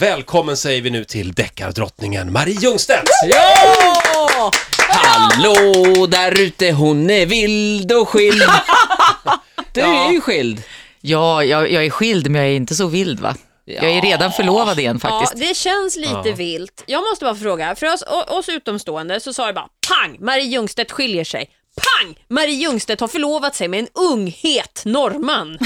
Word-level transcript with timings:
Välkommen 0.00 0.56
säger 0.56 0.82
vi 0.82 0.90
nu 0.90 1.04
till 1.04 1.32
deckardrottningen 1.32 2.32
Marie 2.32 2.54
Ljungstedt! 2.60 3.08
Ja! 3.28 4.50
Hallå 4.88 6.06
där 6.06 6.40
ute, 6.40 6.70
hon 6.72 7.10
är 7.10 7.26
vild 7.26 7.92
och 7.92 8.08
skild. 8.08 8.42
Du 9.72 9.80
är 9.80 10.12
ju 10.12 10.20
skild. 10.20 10.62
Ja, 11.00 11.44
jag, 11.44 11.72
jag 11.72 11.84
är 11.86 11.90
skild 11.90 12.30
men 12.30 12.40
jag 12.42 12.50
är 12.50 12.56
inte 12.56 12.74
så 12.74 12.86
vild 12.86 13.20
va? 13.20 13.34
Jag 13.64 13.84
är 13.90 14.02
redan 14.02 14.32
förlovad 14.32 14.78
igen 14.78 15.00
Ja, 15.02 15.08
faktiskt. 15.08 15.48
det 15.48 15.56
känns 15.56 15.96
lite 15.96 16.32
vilt. 16.36 16.84
Jag 16.86 17.02
måste 17.10 17.24
bara 17.24 17.34
fråga, 17.34 17.74
för 17.76 17.92
oss, 17.94 18.02
o- 18.02 18.34
oss 18.38 18.48
utomstående 18.48 19.20
så 19.20 19.32
sa 19.32 19.46
det 19.46 19.52
bara 19.52 19.68
pang, 19.88 20.16
Marie 20.20 20.44
Ljungstedt 20.44 20.92
skiljer 20.92 21.24
sig. 21.24 21.50
Pang! 21.76 22.16
Marie 22.28 22.54
Ljungstedt 22.54 23.00
har 23.00 23.08
förlovat 23.08 23.54
sig 23.54 23.68
med 23.68 23.80
en 23.80 23.88
ung, 24.12 24.26
het 24.26 24.82
norrman. 24.84 25.58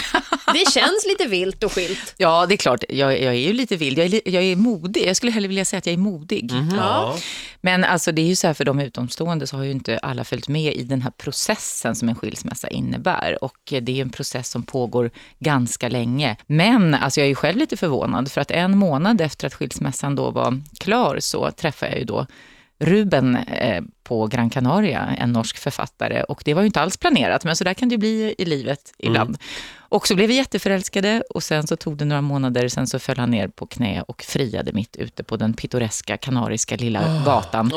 Det 0.53 0.71
känns 0.73 1.07
lite 1.09 1.27
vilt 1.27 1.65
och 1.65 1.73
skilt. 1.73 2.15
Ja, 2.17 2.47
det 2.47 2.55
är 2.55 2.57
klart. 2.57 2.85
Jag, 2.89 3.13
jag 3.13 3.35
är 3.35 3.39
ju 3.39 3.53
lite 3.53 3.77
vild. 3.77 3.99
Jag 3.99 4.07
är, 4.07 4.21
jag 4.25 4.45
är 4.45 4.57
modig. 4.57 5.07
Jag 5.07 5.17
skulle 5.17 5.33
hellre 5.33 5.49
vilja 5.49 5.65
säga 5.65 5.79
att 5.79 5.87
jag 5.87 5.93
är 5.93 5.99
modig. 5.99 6.53
Ja. 6.77 7.17
Men 7.61 7.85
alltså, 7.85 8.13
det 8.13 8.23
är 8.23 8.27
ju 8.27 8.37
så 8.37 8.47
här 8.47 8.55
för 8.55 8.65
de 8.65 8.81
utomstående 8.81 9.47
så 9.47 9.57
har 9.57 9.65
ju 9.65 9.71
inte 9.71 9.99
alla 9.99 10.25
följt 10.25 10.49
med 10.49 10.75
i 10.75 10.83
den 10.83 11.03
här 11.03 11.11
processen 11.11 11.97
som 11.97 12.09
en 12.09 12.15
skilsmässa 12.15 12.69
innebär. 12.69 13.45
Och 13.45 13.59
det 13.67 13.93
är 13.93 13.97
ju 13.97 14.03
en 14.03 14.11
process 14.11 14.49
som 14.49 14.63
pågår 14.63 15.11
ganska 15.39 15.89
länge. 15.89 16.37
Men 16.47 16.95
alltså, 16.95 17.21
jag 17.21 17.25
är 17.25 17.29
ju 17.29 17.35
själv 17.35 17.59
lite 17.59 17.77
förvånad 17.77 18.33
för 18.33 18.41
att 18.41 18.51
en 18.51 18.79
månad 18.79 19.21
efter 19.21 19.47
att 19.47 19.55
skilsmässan 19.55 20.17
då 20.17 20.31
var 20.31 20.61
klar 20.79 21.17
så 21.21 21.51
träffade 21.51 21.93
jag 21.93 21.99
ju 21.99 22.05
då 22.05 22.27
Ruben 22.81 23.37
eh, 23.37 23.83
på 24.11 24.27
Gran 24.27 24.51
Canaria, 24.51 25.15
en 25.19 25.33
norsk 25.33 25.59
författare. 25.59 26.23
Och 26.23 26.43
det 26.45 26.55
var 26.55 26.63
ju 26.63 26.67
inte 26.67 26.81
alls 26.81 26.97
planerat, 26.97 27.45
men 27.45 27.57
så 27.57 27.65
där 27.65 27.75
kan 27.75 27.89
det 27.89 27.93
ju 27.93 27.99
bli 27.99 28.35
i 28.39 28.45
livet 28.45 28.81
ibland. 28.99 29.39
Och 29.93 30.07
så 30.09 30.15
blev 30.15 30.29
vi 30.29 30.35
jätteförälskade 30.35 31.23
och 31.31 31.43
sen 31.43 31.67
så 31.67 31.77
tog 31.77 31.97
det 31.97 32.05
några 32.05 32.23
månader, 32.23 32.69
sen 32.69 32.87
så 32.87 32.99
föll 32.99 33.19
han 33.19 33.31
ner 33.31 33.49
på 33.49 33.67
knä 33.67 34.03
och 34.09 34.23
friade 34.23 34.73
mitt 34.73 34.97
ute 34.97 35.23
på 35.25 35.37
den 35.37 35.55
pittoreska 35.55 36.17
kanariska 36.17 36.77
lilla 36.77 37.23
gatan. 37.27 37.73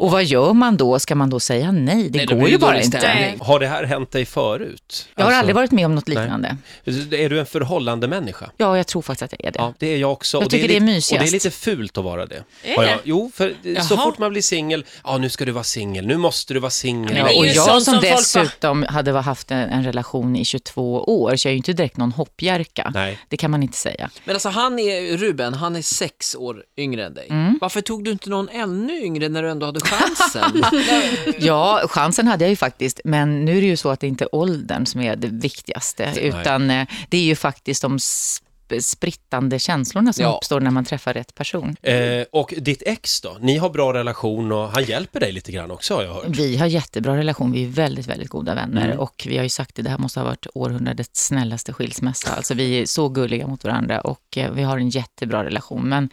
Och 0.00 0.10
vad 0.10 0.24
gör 0.24 0.52
man 0.52 0.76
då? 0.76 0.98
Ska 0.98 1.14
man 1.14 1.30
då 1.30 1.40
säga 1.40 1.72
nej? 1.72 2.08
Det 2.10 2.18
Nej, 2.18 2.26
går 2.26 2.48
ju 2.48 2.52
det 2.52 2.58
bara 2.58 2.80
inte. 2.80 3.34
Har 3.40 3.60
det 3.60 3.66
här 3.66 3.84
hänt 3.84 4.10
dig 4.10 4.24
förut? 4.26 5.08
Jag 5.14 5.24
har 5.24 5.26
Alltså, 5.26 5.38
aldrig 5.38 5.54
varit 5.56 5.70
med 5.72 5.86
om 5.86 5.94
något 5.94 6.08
liknande. 6.08 6.56
Är 6.84 7.28
du 7.28 7.40
en 7.40 7.46
förhållande 7.46 8.08
människa? 8.08 8.50
Ja, 8.56 8.76
jag 8.76 8.86
tror 8.86 9.02
faktiskt 9.02 9.22
att 9.22 9.40
jag 9.40 9.48
är 9.48 9.52
det. 9.52 9.58
Ja, 9.58 9.74
det 9.78 9.86
är 9.86 9.96
jag 9.98 10.12
också. 10.12 10.36
Jag 10.36 10.44
Och 10.44 10.50
tycker 10.50 10.64
är 10.64 10.68
det 10.68 10.74
är 10.76 10.80
lite, 10.80 10.92
mysigast. 10.92 11.12
Och 11.12 11.18
det 11.18 11.30
är 11.30 11.32
lite 11.32 11.50
fult 11.50 11.98
att 11.98 12.04
vara 12.04 12.26
det. 12.26 12.42
Är 12.62 12.76
Har 12.76 12.82
jag, 12.84 12.92
det? 12.92 13.00
jo, 13.04 13.30
för 13.34 13.48
så 13.82 13.94
Jaha. 13.94 14.04
fort 14.04 14.18
man 14.18 14.30
blir 14.30 14.42
singel, 14.42 14.84
ja 15.04 15.18
nu 15.18 15.28
ska 15.30 15.44
du 15.44 15.52
vara 15.52 15.64
singel, 15.64 15.77
nu 15.86 16.16
måste 16.16 16.54
du 16.54 16.60
vara 16.60 16.70
singel. 16.70 17.16
Ja, 17.16 17.38
och 17.38 17.46
jag 17.46 17.82
som, 17.82 18.00
dessutom 18.00 18.86
hade 18.88 19.12
haft 19.12 19.50
en, 19.50 19.58
en 19.58 19.84
relation 19.84 20.36
i 20.36 20.44
22 20.44 21.02
år, 21.02 21.36
så 21.36 21.48
jag 21.48 21.50
är 21.50 21.54
ju 21.54 21.56
inte 21.56 21.72
direkt 21.72 21.96
någon 21.96 22.12
hoppjerka. 22.12 22.90
Nej. 22.94 23.18
Det 23.28 23.36
kan 23.36 23.50
man 23.50 23.62
inte 23.62 23.76
säga. 23.76 24.10
Men 24.24 24.36
alltså 24.36 24.48
han 24.48 24.78
är, 24.78 25.16
Ruben, 25.16 25.54
han 25.54 25.76
är 25.76 25.82
sex 25.82 26.34
år 26.34 26.64
yngre 26.76 27.06
än 27.06 27.14
dig. 27.14 27.26
Mm. 27.30 27.58
Varför 27.60 27.80
tog 27.80 28.04
du 28.04 28.10
inte 28.10 28.30
någon 28.30 28.48
ännu 28.48 29.00
yngre 29.02 29.28
när 29.28 29.42
du 29.42 29.50
ändå 29.50 29.66
hade 29.66 29.80
chansen? 29.80 30.64
Ja, 31.38 31.82
chansen 31.88 32.26
hade 32.26 32.44
jag 32.44 32.50
ju 32.50 32.56
faktiskt, 32.56 33.00
men 33.04 33.44
nu 33.44 33.56
är 33.56 33.60
det 33.60 33.66
ju 33.66 33.76
så 33.76 33.90
att 33.90 34.00
det 34.00 34.06
inte 34.06 34.24
är 34.24 34.34
åldern 34.34 34.86
som 34.86 35.00
är 35.00 35.16
det 35.16 35.28
viktigaste, 35.28 36.12
utan 36.20 36.70
eh, 36.70 36.86
det 37.08 37.18
är 37.18 37.22
ju 37.22 37.36
faktiskt 37.36 37.82
de 37.82 37.98
sprittande 38.80 39.58
känslorna 39.58 40.12
som 40.12 40.22
Ja. 40.24 40.36
uppstår 40.36 40.60
när 40.60 40.70
man 40.70 40.84
träffar 40.84 41.14
rätt 41.14 41.34
person. 41.34 41.76
Eh, 41.82 42.24
och 42.32 42.54
ditt 42.58 42.82
ex 42.86 43.20
då? 43.20 43.36
Ni 43.40 43.56
har 43.56 43.70
bra 43.70 43.92
relation 43.92 44.52
och 44.52 44.68
han 44.68 44.84
hjälper 44.84 45.20
dig 45.20 45.32
lite 45.32 45.52
grann 45.52 45.70
också 45.70 45.94
har 45.94 46.02
jag 46.02 46.14
hört. 46.14 46.24
Vi 46.28 46.56
har 46.56 46.66
jättebra 46.66 47.16
relation, 47.16 47.52
vi 47.52 47.64
är 47.64 47.68
väldigt, 47.68 48.06
väldigt 48.06 48.28
goda 48.28 48.54
vänner 48.54 48.86
Mm. 48.86 48.98
och 48.98 49.26
vi 49.28 49.36
har 49.36 49.42
ju 49.44 49.48
sagt 49.48 49.74
det, 49.74 49.82
det 49.82 49.90
här 49.90 49.98
måste 49.98 50.20
ha 50.20 50.24
varit 50.24 50.46
århundradets 50.54 51.26
snällaste 51.26 51.72
skilsmässa. 51.72 52.28
Alltså 52.34 52.54
vi 52.54 52.80
är 52.80 52.86
så 52.86 53.08
gulliga 53.08 53.46
mot 53.46 53.64
varandra 53.64 54.00
och 54.00 54.36
eh, 54.38 54.52
vi 54.52 54.62
har 54.62 54.78
en 54.78 54.88
jättebra 54.90 55.44
relation. 55.44 55.88
Men 55.88 56.08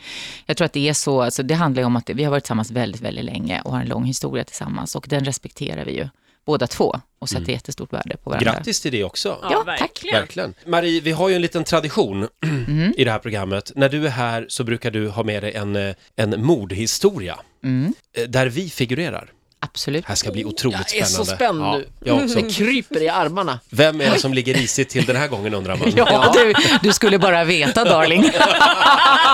jag 0.46 0.58
tror 0.58 0.66
att 0.66 0.74
det 0.74 0.90
är 0.90 0.94
så, 0.94 1.22
alltså 1.22 1.44
det 1.44 1.54
handlar 1.56 1.82
ju 1.82 1.86
om 1.86 1.96
att 1.96 2.10
vi 2.10 2.24
har 2.24 2.32
varit 2.32 2.44
tillsammans 2.44 2.72
väldigt, 2.72 3.02
väldigt 3.02 3.26
länge 3.26 3.62
och 3.62 3.72
har 3.72 3.80
en 3.82 3.88
lång 3.88 4.06
historia 4.06 4.44
tillsammans 4.44 4.96
och 4.96 5.06
den 5.10 5.26
respekterar 5.26 5.86
vi 5.86 5.92
ju 5.98 6.08
båda 6.46 6.68
två 6.68 7.00
och 7.20 7.30
sätter 7.30 7.52
jättestort 7.52 7.94
värde 7.94 8.18
på 8.18 8.30
varandra. 8.30 8.52
Grattis 8.52 8.82
till 8.82 8.92
det 8.92 9.04
också. 9.04 9.38
Ja, 9.42 9.50
tack. 9.66 9.82
verkligen. 9.82 10.20
Verkligen. 10.20 10.54
Marie, 10.66 11.02
vi 11.02 11.12
har 11.12 11.30
ju 11.30 11.36
en 11.36 11.42
liten 11.42 11.64
tradition 11.64 12.28
Mm. 12.68 12.94
i 12.98 13.04
det 13.04 13.12
här 13.12 13.20
programmet. 13.20 13.72
När 13.76 13.90
du 13.90 14.06
är 14.06 14.10
här 14.10 14.46
så 14.50 14.64
brukar 14.64 14.92
du 14.92 15.10
ha 15.10 15.24
med 15.24 15.44
dig 15.44 15.54
en, 15.54 15.76
eh, 15.76 15.96
en 16.16 16.46
mordhistoria 16.46 17.40
Mm. 17.64 17.94
eh, 18.18 18.24
där 18.24 18.48
vi 18.48 18.70
figurerar. 18.70 19.32
Absolut. 19.72 20.04
Det 20.06 20.08
här 20.08 20.16
ska 20.16 20.32
bli 20.32 20.46
otroligt 20.46 20.94
Jag 20.94 21.02
är 21.02 21.06
spännande. 21.06 21.32
så 21.32 21.36
spänd 21.36 21.62
ja, 21.62 21.78
nu. 21.78 21.88
Jag 22.06 22.18
också. 22.24 22.40
Det 22.40 22.54
kryper 22.54 23.02
i 23.04 23.10
armarna. 23.10 23.60
Vem 23.70 24.02
är 24.02 24.12
det 24.12 24.20
som 24.20 24.34
ligger 24.34 24.54
risigt 24.54 24.90
till 24.90 25.06
den 25.06 25.16
här 25.16 25.28
gången 25.28 25.54
undrar 25.54 25.76
man? 25.78 25.92
Ja, 25.96 26.34
du, 26.34 26.54
du 26.82 26.94
skulle 26.94 27.20
bara 27.20 27.44
veta, 27.44 27.84
darling. 27.84 28.22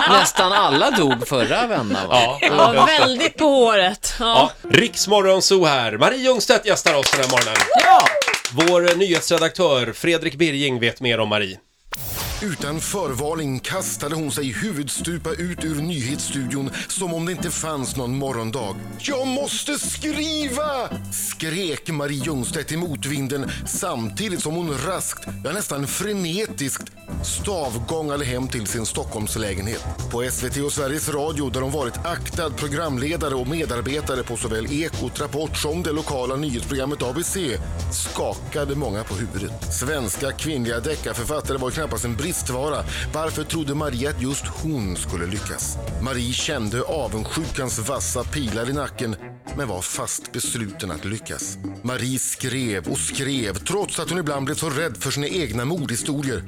Nästan 0.09 0.53
alla 0.53 0.91
dog 0.91 1.27
förra 1.27 1.67
vändan. 1.67 2.07
Va? 2.07 2.37
Ja. 2.41 2.73
Ja, 2.75 2.85
väldigt 2.99 3.37
på 3.37 3.45
håret. 3.45 4.13
Ja. 4.19 4.51
Ja, 4.63 4.69
Riksmorgonzoo 4.69 5.65
här. 5.65 5.97
Marie 5.97 6.19
Ljungstedt 6.19 6.65
gästar 6.65 6.93
oss 6.95 7.11
den 7.11 7.21
här 7.21 7.29
morgonen. 7.29 7.55
Ja! 7.85 8.05
Vår 8.51 8.95
nyhetsredaktör 8.95 9.93
Fredrik 9.93 10.35
Birging 10.35 10.79
vet 10.79 11.01
mer 11.01 11.19
om 11.19 11.29
Marie. 11.29 11.57
Utan 12.44 12.79
förvarning 12.79 13.59
kastade 13.59 14.16
hon 14.16 14.31
sig 14.31 14.52
huvudstupa 14.52 15.31
ut 15.31 15.66
ur 15.66 15.81
nyhetsstudion 15.81 16.69
som 16.88 17.13
om 17.13 17.25
det 17.25 17.31
inte 17.31 17.52
fanns 17.52 17.96
någon 17.96 18.18
morgondag. 18.18 18.75
Jag 19.00 19.28
måste 19.28 19.79
skriva! 19.79 20.90
skrek 21.12 21.90
Marie 21.90 22.24
Ljungstedt 22.25 22.72
i 22.72 22.78
motvinden 22.78 23.52
samtidigt 23.66 24.41
som 24.44 24.56
hon 24.56 24.78
raskt, 24.88 25.28
ja 25.44 25.52
nästan 25.52 25.88
frenetiskt, 25.88 26.91
stavgångade 27.24 28.25
hem 28.25 28.47
till 28.47 28.68
sin 28.68 28.85
Stockholmslägenhet. 28.85 29.85
På 30.12 30.29
SVT 30.31 30.58
och 30.58 30.72
Sveriges 30.72 31.09
Radio 31.09 31.50
där 31.50 31.62
hon 31.62 31.72
varit 31.72 32.06
aktad 32.06 32.50
programledare 32.50 33.35
och 33.35 33.47
medarbetare 33.47 34.23
på 34.23 34.38
såväl 34.38 34.72
Ekot, 34.72 35.22
Rapport 35.22 35.58
som 35.58 35.84
det 35.84 35.91
lokala 35.91 36.35
nyhetsprogrammet 36.35 37.03
ABC 37.03 37.38
skakade 37.91 38.75
många 38.75 39.03
på 39.03 39.16
huvudet. 39.16 39.73
Svenska 39.73 40.31
kvinnliga 40.31 40.79
deckarförfattare 40.79 41.58
var 41.58 41.69
ju 41.69 41.73
knappast 41.75 42.06
en 42.06 42.16
bristvara. 42.31 42.83
Varför 43.13 43.43
trodde 43.43 43.75
Marie 43.75 44.09
att 44.09 44.21
just 44.21 44.45
hon 44.47 44.95
skulle 44.95 45.25
lyckas? 45.25 45.77
Marie 46.01 46.33
kände 46.33 46.81
avundsjukans 46.81 47.79
vassa 47.89 48.23
pilar 48.23 48.69
i 48.69 48.73
nacken 48.73 49.15
men 49.57 49.67
var 49.67 49.81
fast 49.81 50.31
besluten 50.31 50.91
att 50.91 51.06
lyckas. 51.06 51.57
Marie 51.84 52.19
skrev 52.19 52.88
och 52.88 52.97
skrev 52.97 53.53
trots 53.53 54.00
att 54.00 54.09
hon 54.09 54.19
ibland 54.19 54.45
blev 54.45 54.56
så 54.56 54.69
rädd 54.69 54.97
för 54.97 55.12
sina 55.12 55.28
egna 55.28 55.66
mordhistorier 55.66 56.44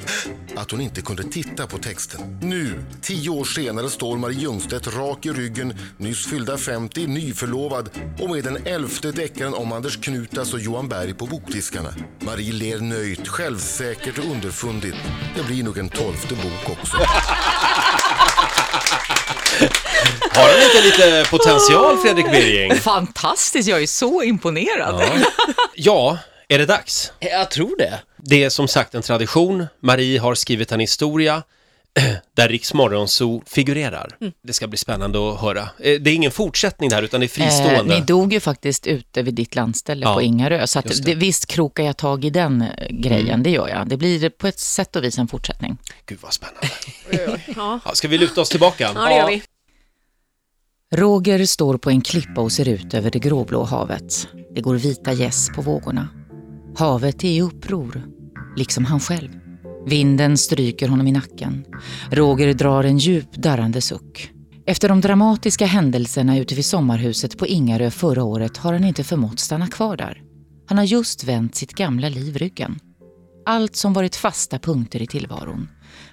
att 0.56 0.72
hon 0.72 0.81
inte 0.81 1.02
kunde 1.02 1.24
titta 1.24 1.68
på 1.68 1.78
texten. 1.78 2.40
Nu, 2.42 2.84
tio 3.02 3.30
år 3.30 3.46
senare, 3.46 3.90
står 3.90 4.18
Marie 4.18 4.40
Ljungstedt 4.40 4.88
rak 4.88 5.25
i 5.25 5.30
ryggen, 5.30 5.74
nyss 5.97 6.25
fyllda 6.25 6.58
50, 6.58 7.08
nyförlovad 7.08 7.90
och 8.19 8.30
med 8.30 8.44
den 8.44 8.68
elfte 8.68 9.12
deckaren 9.12 9.53
om 9.53 9.72
Anders 9.72 9.97
Knutas 9.97 10.53
och 10.53 10.59
Johan 10.59 10.90
Berg 10.90 11.13
på 11.13 11.25
bokdiskarna. 11.25 11.94
Marie 12.19 12.53
ler 12.53 12.80
nöjt, 12.80 13.28
självsäkert 13.28 14.18
och 14.18 14.25
underfundigt. 14.25 14.97
Det 15.36 15.44
blir 15.44 15.63
nog 15.63 15.78
en 15.78 15.90
tolfte 15.90 16.36
bok 16.36 16.80
också. 16.80 16.97
Har 20.35 20.44
han 20.44 20.63
inte 20.63 20.81
lite 20.81 21.29
potential, 21.29 21.97
Fredrik 21.97 22.31
Birging? 22.31 22.75
Fantastiskt, 22.81 23.69
jag 23.69 23.81
är 23.83 23.88
så 23.88 24.23
imponerad. 24.23 25.03
Ja, 25.75 26.17
är 26.47 26.57
det 26.59 26.66
dags? 26.66 27.11
Jag 27.19 27.51
tror 27.51 27.77
det. 27.77 27.99
Det 28.17 28.44
är 28.44 28.49
som 28.49 28.67
sagt 28.67 28.95
en 28.95 29.01
tradition. 29.01 29.67
Marie 29.81 30.19
har 30.19 30.35
skrivit 30.35 30.71
en 30.71 30.79
historia 30.79 31.44
där 32.35 32.49
Riks 32.49 32.73
Morgonzoo 32.73 33.44
figurerar. 33.47 34.09
Det 34.47 34.53
ska 34.53 34.67
bli 34.67 34.77
spännande 34.77 35.29
att 35.31 35.41
höra. 35.41 35.61
Eh, 35.61 35.67
Det 35.99 36.09
är 36.09 36.13
ingen 36.16 36.31
fortsättning 36.31 36.89
där, 36.89 37.03
utan 37.03 37.19
det 37.19 37.25
är 37.38 37.41
Eh, 37.41 37.50
fristående. 37.50 37.95
ni 37.95 38.01
dog 38.01 38.33
ju 38.33 38.39
faktiskt 38.39 38.88
ute 38.88 39.21
vid 39.21 39.33
ditt 39.33 39.55
landställe 39.55 40.05
Ja, 40.05 40.13
på 40.13 40.21
Ingarö, 40.21 40.67
så 40.67 40.79
att 40.79 41.03
det. 41.05 41.15
visst 41.15 41.45
krokar 41.45 41.83
jag 41.83 41.97
tag 41.97 42.25
i 42.25 42.29
den 42.29 42.61
eh, 42.61 42.88
grejen, 42.89 43.44
det 43.44 43.50
gör 43.50 43.67
jag. 43.67 43.89
Det 43.89 43.97
blir 43.97 44.29
på 44.29 44.47
ett 44.47 44.59
sätt 44.59 44.95
och 44.95 45.03
vis 45.03 45.17
en 45.17 45.27
fortsättning. 45.27 45.77
Gud 46.05 46.19
vad 46.21 46.33
spännande. 46.33 46.67
Ja. 47.55 47.79
Ja, 47.85 47.91
ska 47.94 48.07
vi 48.07 48.17
luta 48.17 48.41
oss 48.41 48.50
tillbaka? 48.50 48.91
ja, 48.95 49.01
det 49.05 49.15
gör 49.15 49.27
vi. 49.27 49.44
Roger 50.95 51.45
står 51.45 51.78
på 51.78 51.90
en 51.90 52.01
klippa 52.01 52.42
och 52.42 52.51
ser 52.51 52.68
ut 52.68 52.94
över 52.94 53.12
det 53.12 53.19
gråblå 53.19 53.63
havet. 53.63 54.28
Det 54.56 54.62
går 54.62 54.75
vita 54.75 55.13
gäss 55.13 55.50
på 55.56 55.62
vågorna. 55.62 56.10
Havet 56.78 57.24
är 57.24 57.28
i 57.28 57.42
uppror, 57.42 58.04
liksom 58.56 58.86
han 58.86 59.00
själv. 59.00 59.30
Vinden 59.86 60.38
stryker 60.38 60.88
honom 60.88 61.07
i 61.07 61.12
nacken. 61.12 61.66
Roger 62.12 62.54
drar 62.54 62.84
en 62.84 62.98
djup 62.98 63.34
darrande 63.34 63.81
suck. 63.81 64.31
Efter 64.66 64.90
de 64.90 65.01
dramatiska 65.01 65.66
händelserna 65.66 66.38
ute 66.38 66.56
vid 66.56 66.66
sommarhuset 66.66 67.38
på 67.38 67.48
Ingarö 67.48 67.92
förra 67.92 68.24
året 68.24 68.57
har 68.57 68.74
han 68.74 68.84
inte 68.84 69.04
förmått 69.04 69.39
stanna 69.39 69.68
kvar 69.68 69.98
där. 69.98 70.22
Han 70.68 70.78
har 70.78 70.86
just 70.86 71.24
vänt 71.24 71.56
sitt 71.56 71.74
gamla 71.74 72.10
liv 72.10 72.38
ryggen. 72.38 72.80
Allt 73.46 73.75
som 73.75 73.94
varit 73.94 74.16
fasta 74.16 74.60
punkter 74.60 75.01
i 75.01 75.07
tillvaron. 75.07 75.68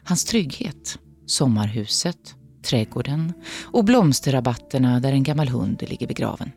Hans 0.05 0.25
trygghet, 0.25 0.99
sommarhuset, 1.26 2.35
trädgården 2.62 3.33
och 3.62 3.85
blomsterrabatterna 3.85 5.01
där 5.01 5.12
en 5.12 5.23
gammal 5.23 5.49
hund 5.49 5.83
ligger 5.89 6.07
begraven. 6.07 6.53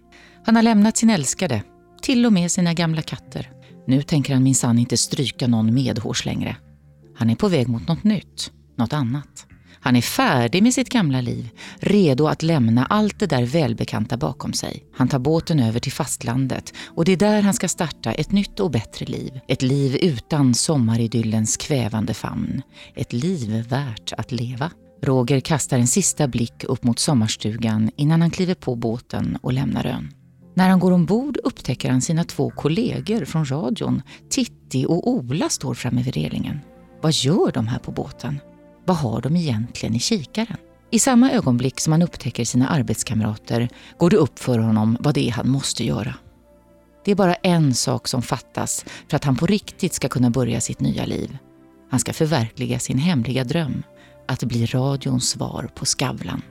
Han 0.45 0.55
har 0.55 0.63
lämnat 0.63 0.97
sin 0.97 1.09
älskade, 1.09 1.61
till 2.01 2.25
och 2.25 2.33
med 2.33 2.51
sina 2.51 2.73
gamla 2.73 3.01
katter. 3.01 3.49
Nu 3.87 4.01
tänker 4.01 4.33
han 4.33 4.43
minsann 4.43 4.79
inte 4.79 4.97
stryka 4.97 5.47
någon 5.47 5.73
medhårs 5.73 6.25
längre. 6.25 6.55
Han 7.15 7.29
är 7.29 7.35
på 7.35 7.47
väg 7.47 7.67
mot 7.67 7.87
något 7.87 8.03
nytt, 8.03 8.51
något 8.77 8.93
annat. 8.93 9.45
Han 9.83 9.95
är 9.95 10.01
färdig 10.01 10.63
med 10.63 10.73
sitt 10.73 10.89
gamla 10.89 11.21
liv, 11.21 11.49
redo 11.79 12.27
att 12.27 12.43
lämna 12.43 12.85
allt 12.85 13.19
det 13.19 13.25
där 13.25 13.45
välbekanta 13.45 14.17
bakom 14.17 14.53
sig. 14.53 14.83
Han 14.95 15.07
tar 15.07 15.19
båten 15.19 15.59
över 15.59 15.79
till 15.79 15.91
fastlandet 15.91 16.73
och 16.85 17.05
det 17.05 17.11
är 17.11 17.17
där 17.17 17.41
han 17.41 17.53
ska 17.53 17.67
starta 17.67 18.11
ett 18.11 18.31
nytt 18.31 18.59
och 18.59 18.71
bättre 18.71 19.05
liv. 19.05 19.39
Ett 19.47 19.61
liv 19.61 19.95
utan 20.01 20.53
sommaridyllens 20.53 21.57
kvävande 21.57 22.13
famn. 22.13 22.61
Ett 22.95 23.13
liv 23.13 23.65
värt 23.69 24.13
att 24.17 24.31
leva. 24.31 24.71
Roger 25.03 25.39
kastar 25.39 25.77
en 25.77 25.87
sista 25.87 26.27
blick 26.27 26.63
upp 26.63 26.83
mot 26.83 26.99
sommarstugan 26.99 27.91
innan 27.95 28.21
han 28.21 28.31
kliver 28.31 28.55
på 28.55 28.75
båten 28.75 29.37
och 29.41 29.53
lämnar 29.53 29.85
ön. 29.85 30.13
När 30.53 30.69
han 30.69 30.79
går 30.79 30.91
ombord 30.91 31.37
upptäcker 31.43 31.91
han 31.91 32.01
sina 32.01 32.23
två 32.23 32.49
kollegor 32.49 33.25
från 33.25 33.45
radion. 33.51 34.01
Titti 34.29 34.85
och 34.85 35.09
Ola 35.09 35.49
står 35.49 35.73
framme 35.73 36.01
vid 36.03 36.15
relingen. 36.15 36.59
Vad 37.01 37.13
gör 37.13 37.51
de 37.51 37.67
här 37.67 37.79
på 37.79 37.91
båten? 37.91 38.39
Vad 38.85 38.97
har 38.97 39.21
de 39.21 39.35
egentligen 39.35 39.95
i 39.95 39.99
kikaren? 39.99 40.57
I 40.91 40.99
samma 40.99 41.31
ögonblick 41.31 41.79
som 41.79 41.93
han 41.93 42.01
upptäcker 42.01 42.45
sina 42.45 42.67
arbetskamrater 42.67 43.69
går 43.97 44.09
det 44.09 44.17
upp 44.17 44.39
för 44.39 44.59
honom 44.59 44.97
vad 44.99 45.13
det 45.13 45.27
är 45.27 45.31
han 45.31 45.49
måste 45.49 45.85
göra. 45.85 46.15
Det 47.05 47.11
är 47.11 47.15
bara 47.15 47.35
en 47.35 47.73
sak 47.73 48.07
som 48.07 48.21
fattas 48.21 48.85
för 49.09 49.15
att 49.15 49.23
han 49.23 49.35
på 49.35 49.45
riktigt 49.45 49.93
ska 49.93 50.07
kunna 50.07 50.29
börja 50.29 50.61
sitt 50.61 50.79
nya 50.79 51.05
liv. 51.05 51.37
Han 51.89 51.99
ska 51.99 52.13
förverkliga 52.13 52.79
sin 52.79 52.97
hemliga 52.97 53.43
dröm, 53.43 53.83
att 54.27 54.43
bli 54.43 54.65
radions 54.65 55.29
svar 55.29 55.69
på 55.75 55.85
Skavlan. 55.85 56.41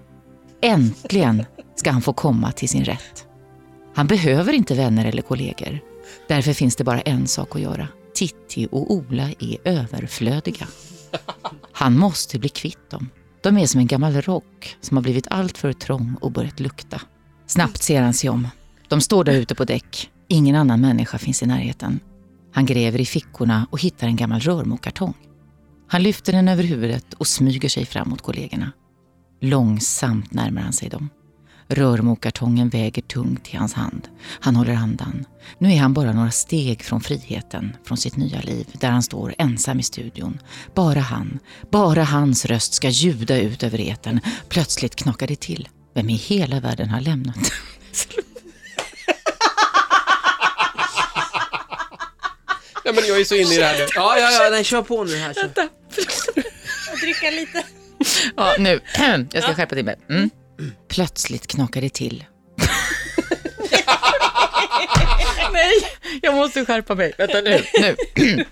Äntligen 0.61 1.45
ska 1.77 1.91
han 1.91 2.03
få 2.03 2.13
komma 2.13 2.53
till 2.53 2.69
sin 2.69 2.85
rätt. 2.85 3.27
Han 3.95 4.07
behöver 4.07 4.53
inte 4.53 4.75
vänner 4.75 5.05
eller 5.05 5.23
kollegor. 5.23 5.79
Därför 6.29 6.53
finns 6.53 6.77
det 6.77 6.85
bara 6.85 7.01
en 7.01 7.27
sak 7.27 7.57
att 7.57 7.63
göra. 7.63 7.89
Titti 8.15 8.69
och 8.71 8.93
Ola 8.93 9.31
är 9.39 9.57
överflödiga. 9.65 10.67
Han 11.73 11.99
måste 11.99 12.39
bli 12.39 12.49
kvitt 12.49 12.91
dem. 12.91 13.09
De 13.43 13.59
är 13.59 13.67
som 13.67 13.81
en 13.81 13.87
gammal 13.87 14.21
rock 14.23 14.77
som 14.81 14.97
har 14.97 15.03
blivit 15.03 15.29
alltför 15.31 15.73
trång 15.73 16.17
och 16.21 16.33
börjat 16.33 16.61
lukta. 16.61 17.01
Snabbt 17.47 17.83
ser 17.83 18.03
han 18.03 18.15
sig 18.15 18.31
om. 18.31 18.49
De 18.89 19.01
står 19.01 19.25
där 19.25 19.33
ute 19.33 19.55
på 19.55 19.65
däck. 19.65 20.11
Ingen 20.29 20.57
annan 20.57 20.81
människa 20.81 21.19
finns 21.19 21.43
i 21.43 21.47
närheten. 21.47 22.01
Han 22.53 22.67
gräver 22.67 23.01
i 23.01 23.07
fickorna 23.07 23.67
och 23.71 23.81
hittar 23.81 24.07
en 24.07 24.17
gammal 24.17 24.41
rörmokartong. 24.41 25.15
Han 25.93 26.03
lyfter 26.03 26.33
den 26.33 26.49
över 26.49 26.63
huvudet 26.63 27.15
och 27.15 27.27
smyger 27.27 27.69
sig 27.69 27.87
fram 27.87 28.09
mot 28.09 28.23
kollegorna. 28.23 28.73
Långsamt 29.41 30.33
närmar 30.33 30.63
han 30.63 30.73
sig 30.73 30.89
dem. 30.89 31.11
Rörmokartongen 31.69 32.69
väger 32.69 33.03
tungt 33.03 33.55
i 33.55 33.57
hans 33.57 33.75
hand. 33.75 34.09
Han 34.41 34.57
håller 34.57 34.75
andan. 34.75 35.25
Nu 35.59 35.73
är 35.73 35.79
han 35.79 35.95
bara 35.95 36.13
några 36.13 36.31
steg 36.31 36.83
från 36.83 37.01
friheten, 37.01 37.77
från 37.85 37.99
sitt 37.99 38.17
nya 38.17 38.41
liv, 38.41 38.67
där 38.73 38.91
han 38.91 39.03
står 39.03 39.35
ensam 39.39 39.81
i 39.81 39.83
studion. 39.83 40.39
Bara 40.75 41.01
han, 41.01 41.39
bara 41.71 42.05
hans 42.05 42.45
röst 42.45 42.75
ska 42.75 42.89
ljuda 42.89 43.39
ut 43.39 43.63
över 43.63 43.81
etern. 43.81 44.21
Plötsligt 44.49 44.97
knakar 44.97 45.27
det 45.27 45.41
till. 45.41 45.69
Vem 45.95 46.11
i 46.11 46.17
hela 46.17 46.61
världen 46.61 46.89
har 46.89 47.01
lämnat? 47.01 47.37
Ja, 52.85 52.93
men 52.93 53.07
jag 53.07 53.21
är 53.21 53.25
så 53.25 53.35
inne 53.35 53.55
i 53.55 53.59
det 53.59 53.65
här 53.65 53.79
nu. 53.79 53.87
Ja, 53.95 54.19
ja, 54.19 54.31
ja, 54.31 54.51
nej, 54.51 54.65
kör 54.65 54.83
på 54.83 55.05
nu 55.05 55.17
här. 55.17 55.33
Så. 55.33 55.69
Dricka 57.23 57.37
lite. 57.41 57.65
Ja, 58.37 58.55
nu. 58.59 58.81
Jag 59.33 59.43
ska 59.43 59.55
skärpa 59.55 59.75
till 59.75 59.85
mig. 59.85 59.97
Mm. 60.11 60.31
Plötsligt 60.89 61.47
knakar 61.47 61.81
det 61.81 61.95
till. 61.95 62.25
Nej, 65.53 65.73
jag 66.23 66.35
måste 66.35 66.65
skärpa 66.65 66.95
mig. 66.95 67.13
Vänta 67.19 67.41
nu. 67.41 67.63
nu. 67.81 67.97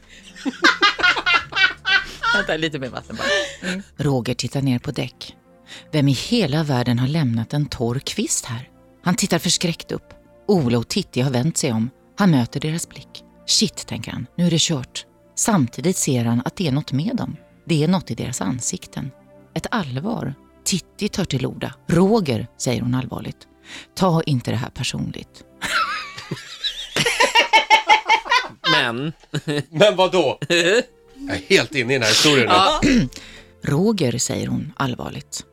Vänta, 2.34 2.56
lite 2.56 2.78
mer 2.78 2.88
vatten 2.88 3.16
bara. 3.16 3.28
Mm. 3.70 3.82
Roger 3.96 4.34
tittar 4.34 4.62
ner 4.62 4.78
på 4.78 4.90
däck. 4.90 5.36
Vem 5.92 6.08
i 6.08 6.12
hela 6.12 6.62
världen 6.62 6.98
har 6.98 7.08
lämnat 7.08 7.54
en 7.54 7.66
torr 7.66 7.98
kvist 7.98 8.44
här? 8.44 8.68
Han 9.04 9.14
tittar 9.14 9.38
förskräckt 9.38 9.92
upp. 9.92 10.08
Ola 10.48 10.78
och 10.78 10.88
Titti 10.88 11.20
har 11.20 11.30
vänt 11.30 11.56
sig 11.58 11.72
om. 11.72 11.90
Han 12.18 12.30
möter 12.30 12.60
deras 12.60 12.88
blick. 12.88 13.24
Shit, 13.46 13.86
tänker 13.86 14.12
han, 14.12 14.26
nu 14.36 14.46
är 14.46 14.50
det 14.50 14.60
kört. 14.60 15.04
Samtidigt 15.36 15.96
ser 15.96 16.24
han 16.24 16.42
att 16.44 16.56
det 16.56 16.68
är 16.68 16.72
något 16.72 16.92
med 16.92 17.16
dem. 17.16 17.36
Det 17.70 17.84
är 17.84 17.88
något 17.88 18.10
i 18.10 18.14
deras 18.14 18.40
ansikten. 18.40 19.10
Ett 19.54 19.66
allvar. 19.70 20.34
Titti 20.64 21.08
tar 21.08 21.24
till 21.24 21.46
orda. 21.46 21.74
Roger, 21.88 22.46
säger 22.58 22.80
hon 22.80 22.94
allvarligt. 22.94 23.36
Ta 23.96 24.22
inte 24.22 24.50
det 24.50 24.56
här 24.56 24.70
personligt. 24.70 25.44
Men, 28.72 29.12
Men 29.70 29.96
vad 29.96 30.12
då? 30.12 30.38
Jag 30.48 30.58
är 30.58 31.48
helt 31.48 31.74
inne 31.74 31.92
i 31.94 31.96
den 31.96 32.02
här 32.02 32.10
historien 32.10 32.50
nu. 32.82 33.08
Roger, 33.72 34.18
säger 34.18 34.46
hon 34.46 34.72
allvarligt. 34.76 35.44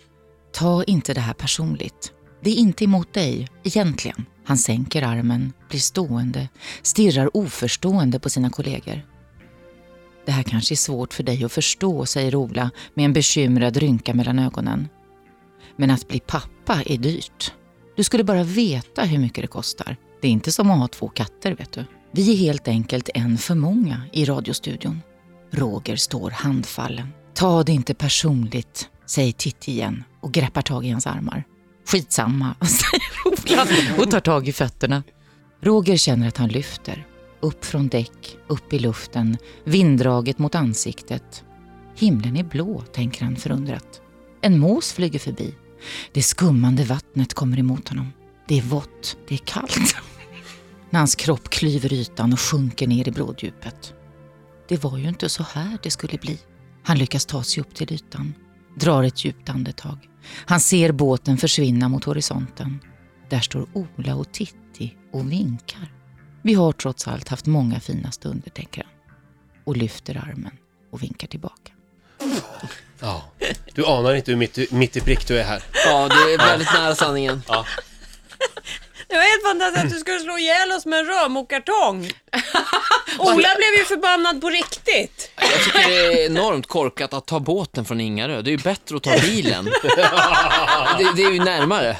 Ta 0.53 0.83
inte 0.83 1.13
det 1.13 1.21
här 1.21 1.33
personligt. 1.33 2.11
Det 2.43 2.49
är 2.49 2.55
inte 2.55 2.83
emot 2.83 3.13
dig, 3.13 3.47
egentligen. 3.63 4.25
Han 4.45 4.57
sänker 4.57 5.01
armen, 5.01 5.53
blir 5.69 5.79
stående, 5.79 6.47
stirrar 6.81 7.37
oförstående 7.37 8.19
på 8.19 8.29
sina 8.29 8.49
kollegor. 8.49 9.01
Det 10.27 10.33
här 10.33 10.43
kanske 10.43 10.73
är 10.73 10.75
svårt 10.75 11.13
för 11.13 11.23
dig 11.23 11.43
att 11.43 11.51
förstå, 11.51 12.05
säger 12.05 12.35
Ola 12.35 12.71
med 12.93 13.05
en 13.05 13.13
bekymrad 13.13 13.77
rynka 13.77 14.13
mellan 14.13 14.39
ögonen. 14.39 14.89
Men 15.75 15.91
att 15.91 16.07
bli 16.07 16.19
pappa 16.19 16.81
är 16.85 16.97
dyrt. 16.97 17.53
Du 17.95 18.03
skulle 18.03 18.23
bara 18.23 18.43
veta 18.43 19.03
hur 19.03 19.19
mycket 19.19 19.43
det 19.43 19.47
kostar. 19.47 19.97
Det 20.21 20.27
är 20.27 20.31
inte 20.31 20.51
som 20.51 20.71
att 20.71 20.79
ha 20.79 20.87
två 20.87 21.07
katter, 21.07 21.51
vet 21.55 21.71
du. 21.71 21.85
Vi 22.11 22.33
är 22.33 22.37
helt 22.37 22.67
enkelt 22.67 23.09
en 23.13 23.37
för 23.37 23.55
många 23.55 24.01
i 24.13 24.25
radiostudion. 24.25 25.01
Roger 25.51 25.95
står 25.95 26.31
handfallen. 26.31 27.07
Ta 27.33 27.63
det 27.63 27.71
inte 27.71 27.93
personligt, 27.93 28.89
säger 29.05 29.31
Titti 29.31 29.71
igen 29.71 30.03
och 30.21 30.31
greppar 30.31 30.61
tag 30.61 30.85
i 30.85 30.89
hans 30.89 31.07
armar. 31.07 31.43
Skitsamma, 31.85 32.55
säger 32.61 33.11
Ola 33.25 34.03
och 34.03 34.11
tar 34.11 34.19
tag 34.19 34.47
i 34.47 34.53
fötterna. 34.53 35.03
Roger 35.61 35.97
känner 35.97 36.27
att 36.27 36.37
han 36.37 36.49
lyfter. 36.49 37.05
Upp 37.39 37.65
från 37.65 37.87
däck, 37.87 38.37
upp 38.47 38.73
i 38.73 38.79
luften, 38.79 39.37
vinddraget 39.63 40.39
mot 40.39 40.55
ansiktet. 40.55 41.43
Himlen 41.95 42.37
är 42.37 42.43
blå, 42.43 42.81
tänker 42.81 43.25
han 43.25 43.35
förundrat. 43.35 44.01
En 44.41 44.59
mås 44.59 44.93
flyger 44.93 45.19
förbi. 45.19 45.55
Det 46.11 46.21
skummande 46.21 46.83
vattnet 46.83 47.33
kommer 47.33 47.59
emot 47.59 47.89
honom. 47.89 48.13
Det 48.47 48.57
är 48.57 48.61
vått, 48.61 49.17
det 49.27 49.35
är 49.35 49.39
kallt. 49.45 49.95
När 50.89 50.99
hans 50.99 51.15
kropp 51.15 51.49
klyver 51.49 51.93
ytan 51.93 52.33
och 52.33 52.39
sjunker 52.39 52.87
ner 52.87 53.07
i 53.07 53.11
bråddjupet. 53.11 53.93
Det 54.67 54.83
var 54.83 54.97
ju 54.97 55.09
inte 55.09 55.29
så 55.29 55.43
här 55.43 55.77
det 55.83 55.91
skulle 55.91 56.17
bli. 56.17 56.39
Han 56.83 56.97
lyckas 56.97 57.25
ta 57.25 57.43
sig 57.43 57.61
upp 57.61 57.75
till 57.75 57.93
ytan, 57.93 58.33
drar 58.79 59.03
ett 59.03 59.25
djupt 59.25 59.49
andetag. 59.49 59.97
Han 60.45 60.59
ser 60.59 60.91
båten 60.91 61.37
försvinna 61.37 61.89
mot 61.89 62.03
horisonten. 62.03 62.79
Där 63.29 63.39
står 63.39 63.67
Ola 63.73 64.15
och 64.15 64.31
Titti 64.31 64.95
och 65.13 65.31
vinkar. 65.31 65.96
Vi 66.47 66.53
har 66.53 66.71
trots 66.71 67.07
allt 67.07 67.29
haft 67.29 67.45
många 67.45 67.79
fina 67.79 68.11
stunder, 68.11 68.49
tänker 68.49 68.83
han. 68.83 68.91
Och 69.63 69.77
lyfter 69.77 70.17
armen 70.17 70.57
och 70.91 71.03
vinkar 71.03 71.27
tillbaka. 71.27 71.71
Ja. 72.99 73.25
Du 73.73 73.85
anar 73.85 74.15
inte 74.15 74.31
hur 74.31 74.37
mitt, 74.37 74.71
mitt 74.71 74.97
i 74.97 75.01
prick 75.01 75.27
du 75.27 75.39
är 75.39 75.43
här. 75.43 75.63
ja, 75.85 76.09
du 76.09 76.33
är 76.33 76.37
väldigt 76.37 76.73
nära 76.73 76.95
sanningen. 76.95 77.43
Det 79.07 79.15
var 79.15 79.23
helt 79.23 79.43
fantastiskt 79.43 79.85
att 79.85 79.91
du 79.91 79.99
skulle 79.99 80.19
slå 80.19 80.37
ihjäl 80.37 80.71
oss 80.71 80.85
med 80.85 80.99
en 80.99 81.05
rörmokartong. 81.05 81.99
Ola 83.19 83.55
blev 83.57 83.73
ju 83.77 83.85
förbannad 83.85 84.41
på 84.41 84.49
riktigt. 84.49 85.31
Jag 85.35 85.63
tycker 85.63 85.89
det 85.89 86.23
är 86.23 86.25
enormt 86.25 86.67
korkat 86.67 87.13
att 87.13 87.25
ta 87.25 87.39
båten 87.39 87.85
från 87.85 88.01
Ingarö. 88.01 88.41
Det 88.41 88.49
är 88.49 88.57
ju 88.57 88.63
bättre 88.63 88.97
att 88.97 89.03
ta 89.03 89.19
bilen. 89.21 89.65
Det, 90.97 91.13
det 91.15 91.23
är 91.23 91.31
ju 91.31 91.39
närmare. 91.39 91.97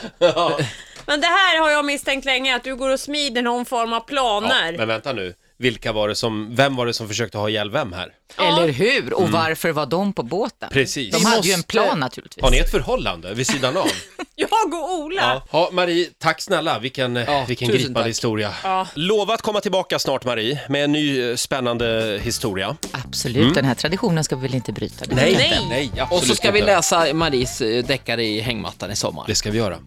Men 1.07 1.21
det 1.21 1.27
här 1.27 1.59
har 1.59 1.69
jag 1.71 1.85
misstänkt 1.85 2.25
länge, 2.25 2.55
att 2.55 2.63
du 2.63 2.75
går 2.75 2.89
och 2.89 2.99
smider 2.99 3.41
någon 3.41 3.65
form 3.65 3.93
av 3.93 3.99
Ja, 3.99 4.05
planer. 4.07 4.77
men 4.77 4.87
vänta 4.87 5.13
nu. 5.13 5.33
Vilka 5.59 5.91
var 5.93 6.07
det 6.07 6.15
som, 6.15 6.55
vem 6.55 6.75
var 6.75 6.85
det 6.85 6.93
som 6.93 7.07
försökte 7.07 7.37
ha 7.37 7.49
ihjäl 7.49 7.71
vem 7.71 7.93
här? 7.93 8.11
Eller 8.37 8.67
hur? 8.67 9.13
Och 9.13 9.29
varför 9.29 9.71
var 9.71 9.85
de 9.85 10.13
på 10.13 10.23
båten? 10.23 10.69
Precis. 10.71 11.11
De 11.13 11.17
Vi 11.19 11.25
hade 11.25 11.47
ju 11.47 11.53
en 11.53 11.59
måste- 11.59 11.67
plan 11.71 11.99
naturligtvis. 11.99 12.43
Har 12.43 12.51
ni 12.51 12.57
ett 12.57 12.71
förhållande 12.71 13.33
vid 13.33 13.47
sidan 13.47 13.77
av? 13.77 13.87
Jag 14.35 14.73
och 14.73 14.95
Ola. 14.95 15.21
Ja, 15.21 15.43
ja 15.51 15.69
Marie, 15.73 16.09
tack 16.19 16.41
snälla. 16.41 16.79
Vilken, 16.79 17.15
Ja, 17.15 17.45
vilken 17.47 17.67
tusen 17.67 17.77
gripande 17.81 17.99
tack. 17.99 18.09
historia. 18.09 18.53
Ja. 18.63 18.87
Lova 18.93 19.33
att 19.33 19.41
komma 19.41 19.61
tillbaka 19.61 19.99
snart 19.99 20.25
Marie, 20.25 20.59
med 20.69 20.83
en 20.83 20.91
ny 20.91 21.29
eh, 21.29 21.35
spännande 21.35 22.19
historia. 22.23 22.77
Absolut, 22.91 23.55
den 23.55 23.65
här 23.65 23.75
traditionen 23.75 24.23
ska 24.23 24.35
vi 24.35 24.41
väl 24.41 24.55
inte 24.55 24.71
bryta? 24.71 25.05
Det 25.05 25.15
Nej, 25.15 25.35
nej, 25.37 25.59
nej, 25.69 25.91
Och 26.01 26.07
så 26.09 26.15
absolut 26.15 26.37
ska 26.37 26.51
vi 26.51 26.59
inte. 26.59 26.75
läsa 26.75 27.13
Maries 27.13 27.61
eh, 27.61 27.83
deckare 27.83 28.23
i 28.23 28.41
hängmattan 28.41 28.91
i 28.91 28.95
sommar. 28.95 29.23
Det 29.27 29.35
ska 29.35 29.51
vi 29.51 29.57
göra. 29.57 29.77